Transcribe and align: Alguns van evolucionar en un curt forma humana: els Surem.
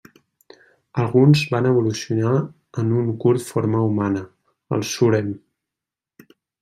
Alguns 1.01 1.43
van 1.51 1.67
evolucionar 1.71 2.33
en 2.85 2.89
un 3.01 3.11
curt 3.25 3.45
forma 3.51 3.83
humana: 3.91 4.25
els 4.79 4.95
Surem. 4.97 5.31